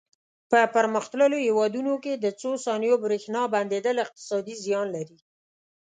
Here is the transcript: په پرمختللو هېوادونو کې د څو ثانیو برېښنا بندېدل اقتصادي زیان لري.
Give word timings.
په 0.51 0.59
پرمختللو 0.75 1.37
هېوادونو 1.47 1.93
کې 2.03 2.13
د 2.15 2.25
څو 2.41 2.51
ثانیو 2.65 2.95
برېښنا 3.05 3.41
بندېدل 3.53 3.95
اقتصادي 4.05 4.55
زیان 4.65 4.87
لري. 4.95 5.17